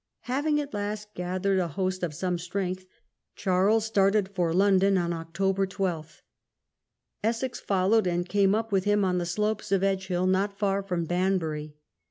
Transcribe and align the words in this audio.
Having 0.21 0.59
at 0.59 0.73
last 0.73 1.13
gathered 1.13 1.59
a 1.59 1.67
host 1.67 2.01
of 2.01 2.11
some 2.11 2.39
strength, 2.39 2.87
Charles 3.35 3.85
started 3.85 4.27
for 4.29 4.51
London 4.51 4.97
on 4.97 5.13
October 5.13 5.67
12. 5.67 6.23
Essex 7.23 7.59
followed 7.59 8.07
and 8.07 8.27
came 8.27 8.55
up 8.55 8.71
with 8.71 8.85
him 8.85 9.05
on 9.05 9.19
the 9.19 9.27
slopes 9.27 9.71
of 9.71 9.83
Edge 9.83 10.07
hill, 10.07 10.25
not 10.25 10.57
far 10.57 10.81
from 10.81 11.05
Banbury. 11.05 11.75